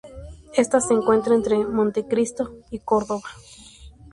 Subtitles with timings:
[0.55, 3.29] Esta se encuentra entre Montecristo y Córdoba.